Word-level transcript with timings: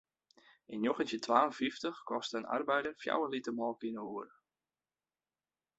Yn 0.73 0.81
njoggentjin 0.83 1.23
twa 1.25 1.39
en 1.47 1.53
fyftich 1.57 1.99
koste 2.11 2.35
in 2.41 2.49
arbeider 2.57 2.93
fjouwer 3.03 3.31
liter 3.33 3.55
molke 3.59 3.87
yn 3.91 3.99
'e 3.99 4.05
oere. 4.13 4.33